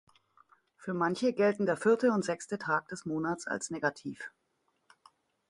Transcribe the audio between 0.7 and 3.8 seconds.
Für manche gelten der vierte und sechste Tag des Monats als